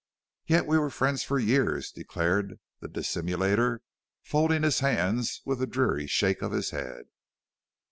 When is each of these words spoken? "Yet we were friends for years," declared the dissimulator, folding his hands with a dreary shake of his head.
"Yet 0.47 0.65
we 0.65 0.79
were 0.79 0.89
friends 0.89 1.23
for 1.23 1.37
years," 1.37 1.91
declared 1.91 2.59
the 2.79 2.87
dissimulator, 2.87 3.81
folding 4.23 4.63
his 4.63 4.79
hands 4.79 5.41
with 5.45 5.61
a 5.61 5.67
dreary 5.67 6.07
shake 6.07 6.41
of 6.41 6.53
his 6.53 6.71
head. 6.71 7.03